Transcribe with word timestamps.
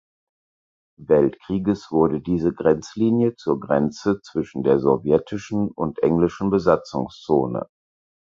Weltkrieges 1.03 1.91
wurde 1.91 2.21
diese 2.21 2.51
Grenzlinie 2.55 3.35
zur 3.35 3.59
Grenze 3.59 4.19
zwischen 4.23 4.63
der 4.63 4.79
sowjetischen 4.79 5.67
und 5.69 5.99
englischen 6.01 6.49
Besatzungszone. 6.49 7.67